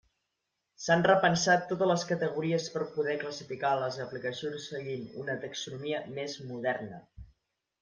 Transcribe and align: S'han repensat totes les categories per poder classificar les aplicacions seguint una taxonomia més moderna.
S'han 0.85 1.03
repensat 1.07 1.67
totes 1.71 1.89
les 1.91 2.05
categories 2.11 2.65
per 2.77 2.87
poder 2.95 3.15
classificar 3.25 3.75
les 3.83 4.01
aplicacions 4.07 4.67
seguint 4.73 5.07
una 5.27 5.39
taxonomia 5.47 6.03
més 6.19 6.41
moderna. 6.53 7.05